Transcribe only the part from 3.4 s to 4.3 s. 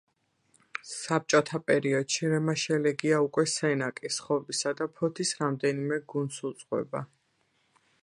სენაკის,